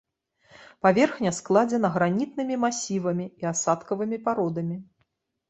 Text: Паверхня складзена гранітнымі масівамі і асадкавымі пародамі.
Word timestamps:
Паверхня 0.85 1.33
складзена 1.39 1.91
гранітнымі 1.97 2.57
масівамі 2.65 3.29
і 3.45 3.51
асадкавымі 3.53 4.17
пародамі. 4.27 4.81